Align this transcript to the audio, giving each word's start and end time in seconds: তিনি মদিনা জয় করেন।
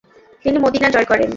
তিনি 0.45 0.57
মদিনা 0.59 0.87
জয় 0.89 1.05
করেন। 1.05 1.29